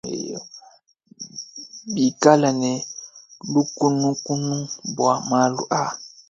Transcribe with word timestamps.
Bikale 1.93 2.49
ne 2.61 2.73
lukunukunu 3.53 4.57
bua 4.95 5.15
malu 5.29 5.61
aa. 5.81 5.91